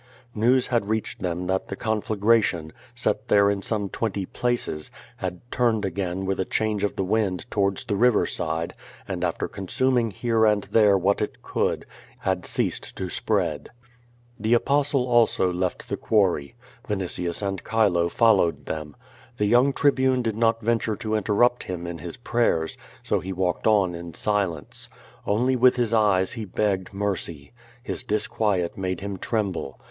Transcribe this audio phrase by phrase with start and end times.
[0.33, 5.85] News had reached them that the conflagration, set there in some iwenty places, had turned
[5.85, 8.73] again with a change of the wind towards the river side,
[9.07, 11.85] and after consuming here and there what it could,
[12.17, 13.69] had ceased to spread.
[14.39, 16.55] The Apostle also left the quarry.
[16.87, 18.95] Vinitius and Chilo fol lowed them.
[19.37, 23.31] The young Tribune did not venture to inter rupt him in his prayers, so he
[23.31, 24.89] walked on in silence.
[25.27, 27.53] Only with his eyes he begged mercy.
[27.83, 29.79] His disquiet made him trem ble.